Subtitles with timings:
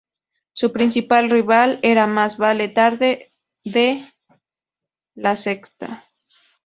[0.53, 3.31] Su principal rival era Más vale tarde
[3.63, 4.11] de
[5.13, 6.05] laSexta.